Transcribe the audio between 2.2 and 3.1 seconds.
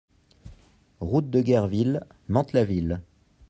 Mantes-la-Ville